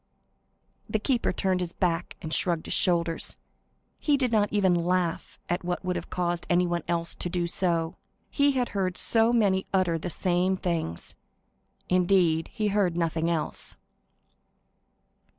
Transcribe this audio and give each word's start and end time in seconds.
The 0.89 0.97
keeper 0.97 1.31
turned 1.31 1.59
his 1.59 1.73
back, 1.73 2.17
and 2.23 2.33
shrugged 2.33 2.65
his 2.65 2.73
shoulders; 2.73 3.37
he 3.99 4.17
did 4.17 4.31
not 4.31 4.51
even 4.51 4.73
laugh 4.73 5.37
at 5.47 5.63
what 5.63 5.85
would 5.85 5.95
have 5.95 6.09
caused 6.09 6.47
anyone 6.49 6.81
else 6.87 7.13
to 7.13 7.29
do 7.29 7.45
so; 7.45 7.97
he 8.31 8.53
had 8.53 8.69
heard 8.69 8.97
so 8.97 9.31
many 9.31 9.67
utter 9.71 9.99
the 9.99 10.09
same 10.09 10.57
things,—indeed, 10.57 12.47
he 12.51 12.69
heard 12.69 12.97
nothing 12.97 13.29
else. 13.29 13.77